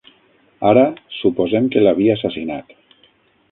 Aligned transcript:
Ara, 0.69 0.85
suposem 1.17 1.69
que 1.75 1.85
l'havia 1.85 2.15
assassinat. 2.19 2.77